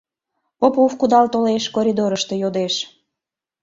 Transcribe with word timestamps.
Попов 0.59 0.91
кудал 0.99 1.25
толеш, 1.33 1.63
коридорышто 1.75 2.33
йодеш: 2.41 2.75